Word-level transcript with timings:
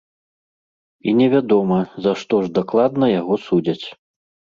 І 1.09 1.11
невядома, 1.19 1.77
за 2.05 2.13
што 2.21 2.39
ж 2.45 2.49
дакладна 2.59 3.11
яго 3.19 3.37
судзяць. 3.45 3.85